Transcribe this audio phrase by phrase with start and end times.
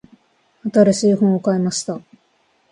[0.73, 2.01] 新しい本を買いました。